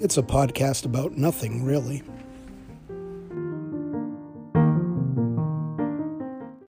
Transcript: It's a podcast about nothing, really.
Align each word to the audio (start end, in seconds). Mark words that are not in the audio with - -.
It's 0.00 0.16
a 0.16 0.22
podcast 0.22 0.86
about 0.86 1.18
nothing, 1.18 1.62
really. 1.62 2.02